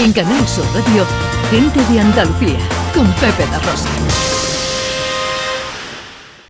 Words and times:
En 0.00 0.12
Canal 0.12 0.46
Sur 0.46 0.64
Radio, 0.66 1.04
Gente 1.50 1.84
de 1.92 1.98
Andalucía, 1.98 2.60
con 2.94 3.04
Pepe 3.14 3.44
La 3.50 3.58
Rosa. 3.58 3.88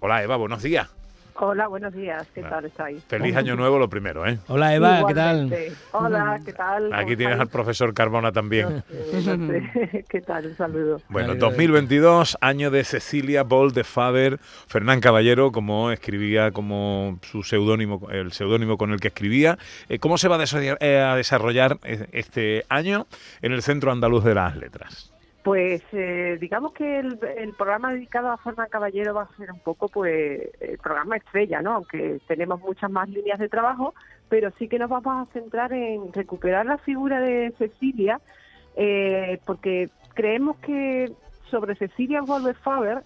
Hola 0.01 0.23
Eva, 0.23 0.37
buenos 0.37 0.63
días. 0.63 0.98
Hola, 1.41 1.69
buenos 1.69 1.95
días. 1.95 2.27
¿Qué 2.35 2.43
tal 2.43 2.65
estáis? 2.65 3.05
Feliz 3.05 3.37
año 3.37 3.55
nuevo 3.55 3.79
lo 3.79 3.89
primero, 3.89 4.27
¿eh? 4.27 4.41
Hola 4.49 4.75
Eva, 4.75 5.05
¿qué 5.07 5.15
tal? 5.15 5.55
Hola, 5.93 6.41
¿qué 6.45 6.53
tal? 6.53 6.93
Aquí 6.93 7.05
¿Cómo 7.05 7.17
tienes 7.17 7.39
al 7.39 7.47
profesor 7.47 7.95
Carbona 7.95 8.33
también. 8.33 8.83
No 9.13 9.21
sé. 9.47 10.05
¿Qué 10.09 10.21
tal? 10.21 10.47
Un 10.47 10.57
saludo. 10.57 11.01
Bueno, 11.09 11.29
Vale, 11.29 11.41
2022, 11.41 12.39
año 12.41 12.71
de 12.73 12.83
Cecilia 12.83 13.45
Boll 13.45 13.73
de 13.73 13.85
Faber, 13.85 14.39
Fernán 14.67 15.01
Caballero, 15.01 15.53
como 15.53 15.93
escribía, 15.93 16.51
como 16.51 17.19
su 17.23 17.45
seudónimo, 17.45 18.09
el 18.11 18.33
seudónimo 18.33 18.77
con 18.77 18.93
el 18.93 18.99
que 18.99 19.09
escribía. 19.09 19.59
Eh, 19.89 19.99
¿Cómo 20.01 20.19
se 20.19 20.27
va 20.27 20.37
a 20.37 20.39
desarrollar, 20.39 20.79
eh, 20.81 20.99
a 20.99 21.15
desarrollar 21.15 21.79
eh, 21.85 22.07
este 22.13 22.65
año 22.69 23.07
en 23.43 23.53
el 23.53 23.63
Centro 23.63 23.93
Andaluz 23.93 24.25
de 24.25 24.35
las 24.35 24.57
Letras? 24.57 25.13
Pues 25.43 25.83
eh, 25.93 26.37
digamos 26.41 26.73
que 26.73 26.99
el, 26.99 27.17
programa 27.57 27.93
dedicado 27.93 28.29
a 28.29 28.37
Fernán 28.39 28.69
Caballero 28.71 29.15
va 29.15 29.23
a 29.23 29.37
ser 29.37 29.53
un 29.53 29.61
poco 29.61 29.89
pues 29.89 30.41
el 30.61 30.79
programa 30.79 31.17
estrella, 31.17 31.63
¿no? 31.63 31.75
Aunque 31.75 32.21
tenemos 32.27 32.61
muchas 32.61 32.91
más 32.91 33.09
líneas 33.09 33.39
de 33.39 33.49
trabajo, 33.49 33.95
pero 34.29 34.51
sí 34.59 34.69
que 34.69 34.79
nos 34.79 34.91
vamos 34.91 35.29
a 35.29 35.33
centrar 35.33 35.73
en 35.73 36.13
recuperar 36.13 36.67
la 36.67 36.77
figura 36.79 37.21
de 37.21 37.55
Cecilia, 37.57 38.21
eh, 38.77 39.39
porque 39.47 39.89
creemos 40.15 40.57
que 40.59 41.13
sobre 41.51 41.77
Cecilia 41.77 42.21
Wolver 42.21 42.57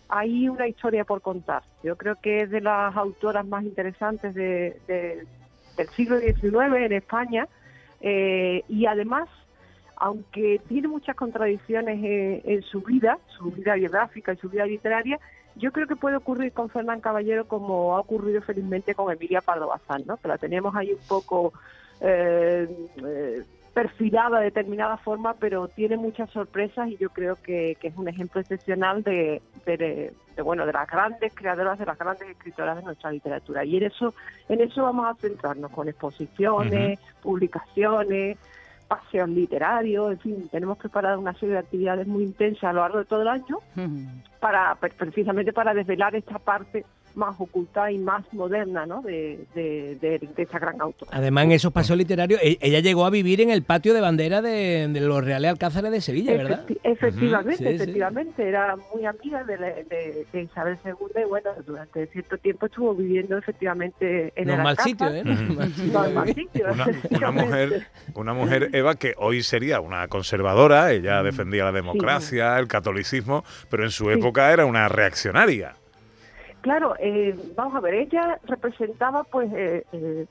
hay 0.09 0.49
una 0.49 0.67
historia 0.67 1.05
por 1.05 1.21
contar. 1.21 1.63
Yo 1.85 1.97
creo 1.97 2.17
que 2.21 2.39
es 2.41 2.51
de 2.51 2.61
las 2.61 2.97
autoras 2.97 3.47
más 3.47 3.63
interesantes 3.63 4.35
de- 4.35 4.81
del 5.77 5.89
siglo 5.91 6.19
XIX 6.19 6.85
en 6.85 6.93
España 6.93 7.47
eh, 8.01 8.63
y 8.69 8.87
además 8.87 9.29
aunque 10.03 10.61
tiene 10.69 10.89
muchas 10.89 11.15
contradicciones 11.15 11.97
en, 12.03 12.43
en 12.45 12.63
su 12.63 12.81
vida, 12.83 13.19
su 13.39 13.53
vida 13.53 13.75
biográfica 13.77 14.33
y 14.33 14.37
su 14.37 14.49
vida 14.51 14.67
literaria, 14.67 15.21
yo 15.55 15.71
creo 15.71 15.87
que 15.87 15.95
puede 15.97 16.17
ocurrir 16.17 16.53
con 16.53 16.71
Fernán 16.71 17.01
Caballero 17.01 17.47
como 17.47 17.95
ha 17.95 18.01
ocurrido 18.01 18.43
felizmente 18.43 18.95
con 18.97 19.13
Emilia 19.13 19.41
Pardo 19.41 19.69
Bazán, 19.69 20.03
¿no? 20.07 20.17
que 20.17 20.27
la 20.27 20.39
tenemos 20.39 20.75
ahí 20.75 20.93
un 20.93 21.07
poco 21.09 21.53
eh, 22.01 22.67
eh, 23.07 23.43
perfilada 23.73 24.39
de 24.41 24.47
determinada 24.47 24.97
forma, 24.97 25.35
pero 25.35 25.69
tiene 25.69 25.97
muchas 25.97 26.29
sorpresas 26.31 26.89
y 26.89 26.97
yo 26.97 27.11
creo 27.11 27.37
que, 27.37 27.77
que 27.81 27.89
es 27.89 27.97
un 27.97 28.09
ejemplo 28.09 28.41
excepcional 28.41 29.03
de, 29.05 29.41
de- 29.65 30.13
de, 30.37 30.43
bueno 30.43 30.65
de 30.67 30.73
las 30.73 30.89
grandes 30.91 31.33
creadoras, 31.35 31.79
de 31.79 31.85
las 31.87 31.99
grandes 31.99 32.29
escritoras 32.29 32.77
de 32.77 32.83
nuestra 32.83 33.11
literatura. 33.13 33.65
Y 33.65 33.77
en 33.77 33.85
eso, 33.85 34.15
en 34.49 34.63
eso 34.63 34.83
vamos 34.83 35.07
a 35.07 35.15
centrarnos 35.21 35.71
con 35.71 35.89
exposiciones, 35.89 36.99
publicaciones, 37.23 38.39
paseos 38.97 39.29
literarios, 39.29 40.13
en 40.13 40.19
fin, 40.21 40.49
tenemos 40.51 40.79
preparada 40.79 41.19
una 41.19 41.33
serie 41.35 41.55
de 41.55 41.61
actividades 41.61 42.07
muy 42.07 42.23
intensas 42.25 42.65
a 42.65 42.73
lo 42.73 42.81
largo 42.81 42.99
de 42.99 43.05
todo 43.05 43.23
el 43.23 43.29
año 43.29 43.59
para 44.41 44.75
pre- 44.77 44.91
precisamente 44.91 45.53
para 45.53 45.73
desvelar 45.75 46.15
esta 46.15 46.39
parte 46.39 46.85
más 47.15 47.35
oculta 47.39 47.91
y 47.91 47.99
más 47.99 48.25
moderna 48.33 48.87
¿no? 48.87 49.03
de, 49.03 49.45
de, 49.55 49.97
de, 50.01 50.19
de 50.37 50.43
esa 50.43 50.59
gran 50.59 50.81
autora. 50.81 51.11
Además, 51.15 51.45
en 51.45 51.53
esos 51.53 51.73
paseos 51.73 51.99
literarios, 51.99 52.41
e- 52.43 52.59
ella 52.61 52.81
llegó 52.81 53.05
a 53.07 53.11
vivir 53.11 53.41
en 53.41 53.51
el 53.51 53.63
patio 53.63 53.95
de 53.95 54.01
bandera 54.01 54.43
de, 54.43 54.89
de 54.89 55.01
los 55.01 55.25
Reales 55.25 55.51
Alcázares 55.51 55.91
de 55.91 56.01
Sevilla, 56.01 56.33
¿verdad? 56.37 56.67
Efecti- 56.67 56.79
efectivamente, 56.85 57.57
sí. 57.59 57.67
efectivamente, 57.67 58.49
era 58.49 58.77
muy 58.95 59.05
amiga 59.07 59.45
de, 59.45 59.59
la- 59.59 59.67
de- 59.73 60.27
de 60.33 60.43
Isabel 60.43 60.77
II 60.85 60.93
y 61.23 61.29
bueno, 61.29 61.51
durante 61.67 62.07
cierto 62.09 62.39
tiempo 62.39 62.67
estuvo 62.67 62.95
viviendo 62.95 63.37
efectivamente 63.39 64.33
en 64.37 64.49
No 64.49 64.69
el 64.71 64.79
sitio, 64.79 65.09
¿eh? 65.13 65.23
No 65.25 65.33
Ujú. 65.33 65.53
mal 65.55 65.73
sitio. 65.75 65.93
No, 65.93 66.05
en 66.07 66.15
mal 66.15 66.29
sitio, 66.35 66.67
Una, 66.73 66.87
una 67.11 67.31
mujer, 67.31 67.87
una 68.15 68.35
mujer, 68.35 68.71
Eva, 68.73 68.95
que 68.95 69.15
hoy 69.19 69.43
sería 69.43 69.81
una 69.81 70.09
conservadora, 70.09 70.93
ella 70.93 71.23
defendía 71.23 71.65
la 71.65 71.73
democracia, 71.73 72.59
el 72.59 72.69
catolicismo, 72.69 73.45
pero 73.71 73.85
en 73.85 73.91
su 73.91 74.05
Sí. 74.07 74.13
época 74.19 74.53
era 74.53 74.65
una 74.67 74.89
reaccionaria. 74.89 75.75
Claro, 76.63 76.95
eh, 77.01 77.37
vamos 77.57 77.75
a 77.75 77.81
ver, 77.81 77.95
ella 77.95 78.39
representaba 78.45 79.25
pues 79.25 79.53
eh, 79.53 79.85
eh, 79.93 80.27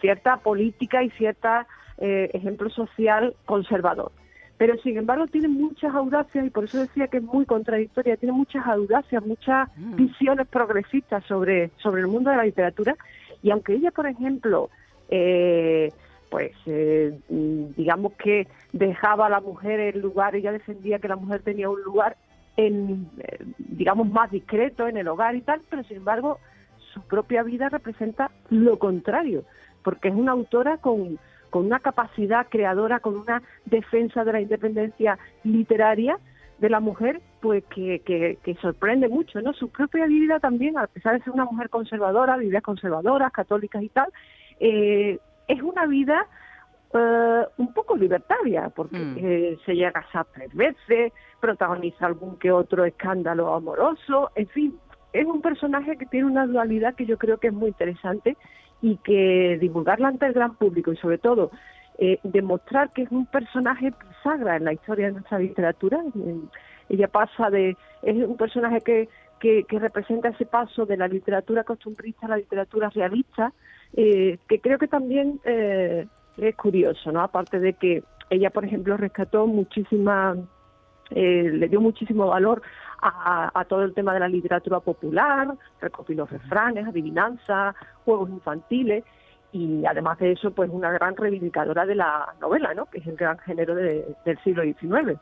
cierta 0.00 0.36
política 0.38 1.02
y 1.02 1.10
cierta 1.10 1.66
eh, 1.98 2.30
ejemplo 2.32 2.70
social 2.70 3.34
conservador. 3.44 4.12
Pero 4.56 4.78
sin 4.78 4.96
embargo 4.96 5.26
tiene 5.26 5.48
muchas 5.48 5.92
audacias 5.92 6.46
y 6.46 6.50
por 6.50 6.64
eso 6.64 6.78
decía 6.78 7.08
que 7.08 7.16
es 7.16 7.22
muy 7.24 7.44
contradictoria, 7.46 8.16
tiene 8.16 8.32
muchas 8.32 8.64
audacias, 8.64 9.26
muchas 9.26 9.68
visiones 9.76 10.46
progresistas 10.46 11.24
sobre, 11.24 11.70
sobre 11.78 12.02
el 12.02 12.06
mundo 12.06 12.30
de 12.30 12.36
la 12.36 12.44
literatura 12.44 12.96
y 13.42 13.50
aunque 13.50 13.74
ella, 13.74 13.90
por 13.90 14.06
ejemplo, 14.06 14.70
eh, 15.08 15.92
pues 16.30 16.52
eh, 16.66 17.18
mm, 17.28 17.74
digamos 17.76 18.12
que 18.12 18.46
dejaba 18.72 19.26
a 19.26 19.30
la 19.30 19.40
mujer 19.40 19.80
el 19.80 20.00
lugar, 20.00 20.36
ella 20.36 20.52
defendía 20.52 21.00
que 21.00 21.08
la 21.08 21.16
mujer 21.16 21.42
tenía 21.42 21.68
un 21.68 21.82
lugar 21.82 22.16
en, 22.56 23.08
eh, 23.18 23.44
digamos, 23.58 24.08
más 24.08 24.30
discreto 24.30 24.86
en 24.86 24.96
el 24.96 25.08
hogar 25.08 25.34
y 25.34 25.40
tal, 25.42 25.60
pero 25.68 25.82
sin 25.84 25.98
embargo 25.98 26.38
su 26.92 27.02
propia 27.02 27.42
vida 27.42 27.68
representa 27.68 28.30
lo 28.50 28.78
contrario, 28.78 29.44
porque 29.82 30.08
es 30.08 30.14
una 30.14 30.32
autora 30.32 30.78
con, 30.78 31.18
con 31.50 31.66
una 31.66 31.80
capacidad 31.80 32.46
creadora, 32.48 33.00
con 33.00 33.16
una 33.16 33.42
defensa 33.64 34.24
de 34.24 34.32
la 34.32 34.40
independencia 34.40 35.18
literaria 35.42 36.18
de 36.58 36.70
la 36.70 36.80
mujer, 36.80 37.20
pues 37.40 37.64
que, 37.64 38.00
que, 38.04 38.54
sorprende 38.62 39.08
mucho, 39.08 39.40
¿no? 39.40 39.52
Su 39.52 39.68
propia 39.68 40.06
vida 40.06 40.38
también, 40.38 40.78
a 40.78 40.86
pesar 40.86 41.18
de 41.18 41.24
ser 41.24 41.32
una 41.32 41.44
mujer 41.44 41.68
conservadora, 41.68 42.38
de 42.38 42.46
ideas 42.46 42.62
conservadoras, 42.62 43.32
católicas 43.32 43.82
y 43.82 43.88
tal, 43.88 44.08
eh, 44.60 45.18
es 45.48 45.62
una 45.62 45.86
vida 45.86 46.26
eh, 46.94 47.46
un 47.58 47.72
poco 47.74 47.96
libertaria, 47.96 48.70
porque 48.70 48.96
Mm. 48.96 49.16
eh, 49.18 49.58
se 49.66 49.74
llega 49.74 49.90
a 49.90 50.02
casar 50.02 50.26
tres 50.32 50.54
veces, 50.54 51.12
protagoniza 51.40 52.06
algún 52.06 52.38
que 52.38 52.50
otro 52.52 52.84
escándalo 52.84 53.52
amoroso, 53.54 54.30
en 54.34 54.46
fin, 54.48 54.78
es 55.12 55.26
un 55.26 55.40
personaje 55.42 55.96
que 55.96 56.06
tiene 56.06 56.26
una 56.26 56.46
dualidad 56.46 56.94
que 56.94 57.06
yo 57.06 57.18
creo 57.18 57.38
que 57.38 57.48
es 57.48 57.52
muy 57.52 57.68
interesante 57.68 58.36
y 58.82 58.96
que 58.98 59.58
divulgarla 59.60 60.08
ante 60.08 60.26
el 60.26 60.32
gran 60.32 60.56
público 60.56 60.92
y 60.92 60.96
sobre 60.96 61.18
todo 61.18 61.50
eh, 61.98 62.18
demostrar 62.24 62.90
que 62.92 63.02
es 63.02 63.10
un 63.12 63.26
personaje 63.26 63.92
bisagra 63.92 64.56
en 64.56 64.64
la 64.64 64.72
historia 64.72 65.06
de 65.06 65.12
nuestra 65.12 65.38
literatura. 65.38 66.02
Eh, 66.16 66.40
Ella 66.88 67.08
pasa 67.08 67.50
de, 67.50 67.76
es 68.02 68.16
un 68.16 68.36
personaje 68.36 68.80
que, 68.80 69.08
que, 69.40 69.64
que 69.64 69.78
representa 69.78 70.28
ese 70.30 70.44
paso 70.44 70.84
de 70.86 70.96
la 70.96 71.06
literatura 71.08 71.62
costumbrista 71.64 72.26
a 72.26 72.30
la 72.30 72.36
literatura 72.36 72.90
realista, 72.90 73.52
eh, 73.96 74.38
que 74.48 74.58
creo 74.60 74.78
que 74.78 74.88
también 74.88 75.40
eh, 75.44 76.06
es 76.38 76.56
curioso, 76.56 77.12
¿no? 77.12 77.20
Aparte 77.20 77.60
de 77.60 77.74
que 77.74 78.02
ella, 78.30 78.50
por 78.50 78.64
ejemplo, 78.64 78.96
rescató 78.96 79.46
muchísima, 79.46 80.34
eh, 81.10 81.50
le 81.52 81.68
dio 81.68 81.80
muchísimo 81.80 82.26
valor 82.28 82.62
a, 83.00 83.50
a 83.58 83.64
todo 83.66 83.82
el 83.84 83.92
tema 83.94 84.14
de 84.14 84.20
la 84.20 84.28
literatura 84.28 84.80
popular, 84.80 85.48
recopiló 85.80 86.26
refranes, 86.26 86.86
adivinanzas, 86.86 87.76
juegos 88.04 88.30
infantiles 88.30 89.04
y 89.52 89.84
además 89.86 90.18
de 90.18 90.32
eso, 90.32 90.50
pues 90.52 90.70
una 90.72 90.90
gran 90.90 91.14
reivindicadora 91.16 91.86
de 91.86 91.94
la 91.94 92.34
novela, 92.40 92.74
¿no? 92.74 92.86
Que 92.86 92.98
es 92.98 93.06
el 93.06 93.16
gran 93.16 93.38
género 93.38 93.74
de- 93.74 94.04
del 94.24 94.38
siglo 94.42 94.62
XIX. 94.64 95.18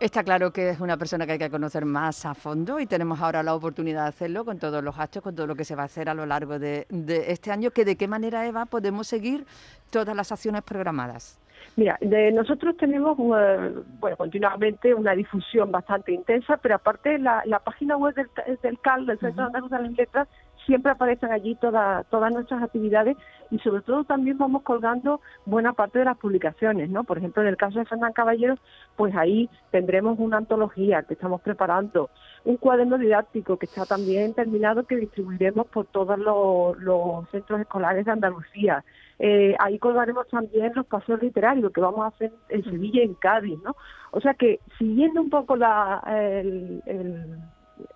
Está 0.00 0.22
claro 0.22 0.52
que 0.52 0.70
es 0.70 0.80
una 0.80 0.96
persona 0.96 1.26
que 1.26 1.32
hay 1.32 1.38
que 1.38 1.50
conocer 1.50 1.84
más 1.86 2.26
a 2.26 2.34
fondo 2.34 2.78
y 2.78 2.86
tenemos 2.86 3.20
ahora 3.20 3.42
la 3.42 3.54
oportunidad 3.54 4.02
de 4.02 4.08
hacerlo 4.08 4.44
con 4.44 4.58
todos 4.58 4.84
los 4.84 4.98
actos, 4.98 5.22
con 5.22 5.34
todo 5.34 5.46
lo 5.46 5.54
que 5.54 5.64
se 5.64 5.74
va 5.74 5.82
a 5.82 5.86
hacer 5.86 6.08
a 6.08 6.14
lo 6.14 6.26
largo 6.26 6.58
de, 6.58 6.86
de 6.90 7.32
este 7.32 7.50
año, 7.50 7.70
que 7.70 7.84
de 7.84 7.96
qué 7.96 8.06
manera, 8.06 8.46
Eva, 8.46 8.66
podemos 8.66 9.06
seguir 9.06 9.46
todas 9.90 10.14
las 10.14 10.30
acciones 10.32 10.62
programadas. 10.62 11.40
Mira, 11.76 11.98
de 12.00 12.32
nosotros 12.32 12.76
tenemos 12.76 13.18
eh, 13.18 13.74
bueno 13.98 14.16
continuamente 14.16 14.94
una 14.94 15.12
difusión 15.12 15.70
bastante 15.70 16.12
intensa, 16.12 16.56
pero 16.58 16.76
aparte 16.76 17.18
la, 17.18 17.42
la 17.44 17.58
página 17.58 17.96
web 17.96 18.14
del, 18.14 18.28
del 18.62 18.78
CAL, 18.80 19.06
del 19.06 19.18
Centro 19.18 19.44
Andaluz 19.44 19.70
de 19.70 19.82
las 19.82 19.92
Letras, 19.92 20.28
siempre 20.66 20.92
aparecen 20.92 21.32
allí 21.32 21.54
toda- 21.54 22.04
todas 22.10 22.32
nuestras 22.32 22.62
actividades 22.62 23.16
y 23.50 23.58
sobre 23.60 23.82
todo 23.82 24.04
también 24.04 24.36
vamos 24.36 24.62
colgando 24.62 25.20
buena 25.44 25.72
parte 25.72 26.00
de 26.00 26.04
las 26.04 26.18
publicaciones, 26.18 26.90
¿no? 26.90 27.04
Por 27.04 27.18
ejemplo, 27.18 27.42
en 27.42 27.48
el 27.48 27.56
caso 27.56 27.78
de 27.78 27.84
Fernán 27.84 28.12
Caballero, 28.12 28.56
pues 28.96 29.14
ahí 29.16 29.48
tendremos 29.70 30.18
una 30.18 30.38
antología 30.38 31.04
que 31.04 31.14
estamos 31.14 31.40
preparando, 31.40 32.10
un 32.44 32.56
cuaderno 32.56 32.98
didáctico 32.98 33.56
que 33.56 33.66
está 33.66 33.86
también 33.86 34.34
terminado 34.34 34.84
que 34.84 34.96
distribuiremos 34.96 35.68
por 35.68 35.86
todos 35.86 36.18
los, 36.18 37.28
centros 37.30 37.60
escolares 37.60 38.04
de 38.04 38.12
Andalucía. 38.12 38.84
Eh, 39.18 39.54
ahí 39.60 39.78
colgaremos 39.78 40.26
también 40.28 40.72
los 40.74 40.86
paseos 40.86 41.22
literarios 41.22 41.72
que 41.72 41.80
vamos 41.80 42.00
a 42.00 42.08
hacer 42.08 42.32
en 42.48 42.64
Sevilla 42.64 43.00
y 43.00 43.06
en 43.06 43.14
Cádiz, 43.14 43.58
¿no? 43.64 43.74
O 44.10 44.20
sea 44.20 44.34
que 44.34 44.60
siguiendo 44.78 45.20
un 45.22 45.30
poco 45.30 45.56
la, 45.56 46.02
el, 46.06 46.82
el- 46.86 47.38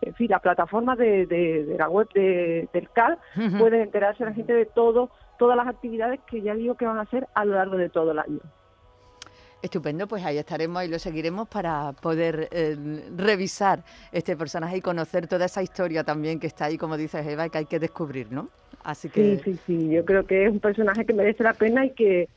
en 0.02 0.14
fin, 0.14 0.28
la 0.30 0.38
plataforma 0.40 0.96
de, 0.96 1.26
de- 1.26 1.64
de 1.64 1.78
la 1.78 1.88
web 1.88 2.08
de- 2.14 2.68
del 2.72 2.90
CAL, 2.90 3.18
pueden 3.58 3.80
enterarse 3.82 4.24
la 4.24 4.32
gente 4.34 4.52
de 4.52 4.66
todo, 4.66 5.10
todas 5.38 5.56
las 5.56 5.66
actividades 5.68 6.20
que 6.28 6.42
ya 6.42 6.54
digo 6.54 6.74
que 6.74 6.86
van 6.86 6.98
a 6.98 7.02
hacer 7.02 7.26
a 7.34 7.44
lo 7.44 7.54
largo 7.54 7.76
de 7.76 7.88
todo 7.88 8.12
el 8.12 8.18
año. 8.18 8.40
Estupendo, 9.62 10.06
pues 10.08 10.24
ahí 10.24 10.38
estaremos 10.38 10.82
y 10.84 10.88
lo 10.88 10.98
seguiremos 10.98 11.46
para 11.46 11.92
poder 11.92 12.48
eh, 12.50 12.76
revisar 13.14 13.80
este 14.10 14.34
personaje 14.34 14.78
y 14.78 14.80
conocer 14.80 15.26
toda 15.26 15.44
esa 15.44 15.62
historia 15.62 16.02
también 16.02 16.40
que 16.40 16.46
está 16.46 16.64
ahí, 16.64 16.78
como 16.78 16.96
dices 16.96 17.26
Eva, 17.26 17.46
y 17.46 17.50
que 17.50 17.58
hay 17.58 17.66
que 17.66 17.78
descubrir, 17.78 18.32
¿no? 18.32 18.48
Así 18.82 19.10
que 19.10 19.36
Sí, 19.36 19.42
sí, 19.44 19.58
sí, 19.66 19.88
yo 19.90 20.02
creo 20.06 20.24
que 20.26 20.46
es 20.46 20.50
un 20.50 20.60
personaje 20.60 21.04
que 21.04 21.12
merece 21.12 21.42
la 21.42 21.52
pena 21.52 21.84
y 21.84 21.90
que 21.90 22.28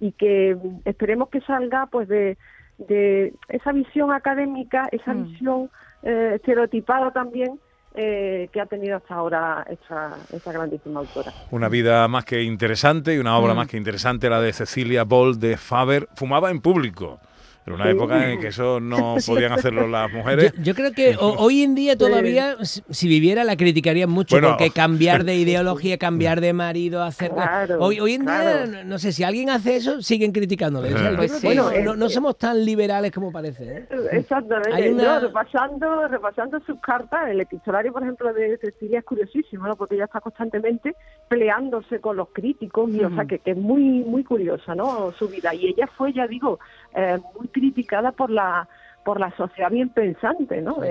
y 0.00 0.10
que 0.10 0.56
esperemos 0.84 1.28
que 1.28 1.40
salga 1.42 1.86
pues 1.86 2.08
de, 2.08 2.36
de 2.78 3.32
esa 3.48 3.70
visión 3.70 4.10
académica, 4.10 4.88
esa 4.90 5.14
Mm. 5.14 5.24
visión 5.30 5.70
eh, 6.02 6.32
estereotipada 6.36 7.10
también 7.10 7.58
eh, 7.94 8.48
que 8.52 8.60
ha 8.60 8.66
tenido 8.66 8.96
hasta 8.96 9.14
ahora 9.14 9.66
esta, 9.68 10.16
esta 10.32 10.50
grandísima 10.52 11.00
autora. 11.00 11.32
Una 11.50 11.68
vida 11.68 12.08
más 12.08 12.24
que 12.24 12.42
interesante 12.42 13.14
y 13.14 13.18
una 13.18 13.36
obra 13.36 13.52
Mm. 13.52 13.56
más 13.56 13.68
que 13.68 13.76
interesante, 13.76 14.30
la 14.30 14.40
de 14.40 14.52
Cecilia 14.52 15.04
Boll 15.04 15.38
de 15.38 15.56
Faber. 15.58 16.08
Fumaba 16.14 16.50
en 16.50 16.60
público. 16.60 17.20
Era 17.64 17.76
una 17.76 17.90
época 17.90 18.28
en 18.30 18.40
que 18.40 18.48
eso 18.48 18.80
no 18.80 19.14
podían 19.26 19.52
hacerlo 19.52 19.86
las 19.86 20.12
mujeres. 20.12 20.52
Yo, 20.56 20.62
yo 20.62 20.74
creo 20.74 20.92
que 20.92 21.16
ho- 21.16 21.36
hoy 21.38 21.62
en 21.62 21.74
día 21.74 21.96
todavía, 21.98 22.56
si 22.64 22.82
si 22.90 23.08
viviera, 23.08 23.44
la 23.44 23.56
criticarían 23.56 24.10
mucho, 24.10 24.34
Bueno. 24.36 24.48
porque 24.56 24.70
cambiar 24.70 25.24
de 25.24 25.34
ideología, 25.36 25.96
cambiar 25.98 26.40
de 26.40 26.52
marido, 26.52 27.02
hacer... 27.02 27.30
Claro, 27.30 27.76
hoy, 27.80 28.00
hoy 28.00 28.14
en 28.14 28.22
día, 28.22 28.40
claro. 28.42 28.66
no- 28.66 28.84
no 28.84 28.98
sé, 28.98 29.12
si 29.12 29.22
alguien 29.24 29.48
hace 29.50 29.76
eso, 29.76 30.02
siguen 30.02 30.32
criticándole. 30.32 30.92
O 30.94 30.98
sea, 30.98 31.10
yo 31.12 31.16
Pues 31.16 31.32
sí. 31.32 31.46
Bueno, 31.46 31.64
no, 31.64 31.92
eh, 31.92 31.96
no 31.96 32.08
somos 32.08 32.36
tan 32.36 32.64
liberales 32.64 33.12
como 33.12 33.30
parece. 33.30 33.64
¿eh? 33.64 33.88
Exactamente. 34.12 34.72
Hay 34.74 34.88
una- 34.90 35.02
No, 35.14 35.20
repasando, 35.20 36.08
repasando 36.08 36.58
sus 36.66 36.80
cartas, 36.80 37.30
el 37.30 37.40
epistolario, 37.40 37.92
por 37.92 38.02
ejemplo, 38.02 38.32
de 38.32 38.58
Cecilia 38.58 38.98
es 38.98 39.04
curiosísimo, 39.04 39.66
¿no? 39.68 39.76
Porque 39.76 39.94
ella 39.94 40.04
está 40.06 40.20
constantemente 40.20 40.94
peleándose 41.28 42.00
con 42.00 42.16
los 42.16 42.28
críticos, 42.30 42.90
y, 42.90 43.02
o 43.04 43.14
sea, 43.14 43.24
que, 43.24 43.38
que 43.38 43.52
es 43.52 43.56
muy, 43.56 43.82
muy 44.04 44.24
curiosa, 44.24 44.74
¿no? 44.74 45.12
Su 45.12 45.28
vida. 45.28 45.54
Y 45.54 45.68
ella 45.68 45.88
fue, 45.96 46.12
ya 46.12 46.26
digo, 46.26 46.58
eh, 46.94 47.18
muy 47.38 47.48
criticada 47.52 48.12
por 48.12 48.30
la 48.30 48.68
por 49.04 49.18
la 49.18 49.34
sociedad 49.36 49.68
bien 49.68 49.88
pensante, 49.88 50.60
¿no? 50.62 50.76
De, 50.76 50.88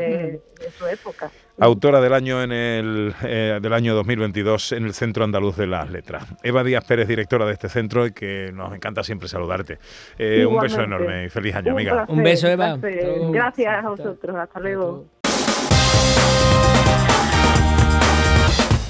de 0.59 0.71
su 0.77 0.85
época. 0.85 1.31
Autora 1.61 2.01
del 2.01 2.11
año 2.13 2.43
en 2.43 2.51
el 2.51 3.13
eh, 3.23 3.59
del 3.61 3.71
año 3.71 3.95
2022 3.95 4.73
en 4.73 4.83
el 4.83 4.93
Centro 4.93 5.23
Andaluz 5.23 5.55
de 5.55 5.67
las 5.67 5.89
Letras. 5.89 6.25
Eva 6.43 6.61
Díaz 6.61 6.83
Pérez, 6.83 7.07
directora 7.07 7.45
de 7.45 7.53
este 7.53 7.69
centro, 7.69 8.05
y 8.05 8.11
que 8.11 8.51
nos 8.53 8.73
encanta 8.75 9.01
siempre 9.03 9.29
saludarte. 9.29 9.79
Eh, 10.17 10.45
un 10.45 10.59
beso 10.59 10.81
enorme 10.81 11.23
y 11.25 11.29
feliz 11.29 11.55
año, 11.55 11.67
Un 11.71 11.77
amiga. 11.79 11.91
placer, 12.05 12.15
Un 12.17 12.23
beso, 12.23 12.47
Eva. 12.49 12.77
placer. 12.77 13.09
Gracias 13.31 13.85
a 13.85 13.89
vosotros. 13.89 14.35
Hasta 14.35 14.59
luego. 14.59 15.05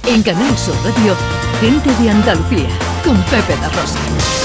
En 0.07 0.23
Canal 0.23 0.57
Sur 0.57 0.75
Radio, 0.83 1.13
gente 1.61 1.89
de 2.03 2.09
Andalucía, 2.09 2.69
con 3.05 3.15
Pepe 3.25 3.53
da 3.61 3.69
Rosa. 3.69 4.40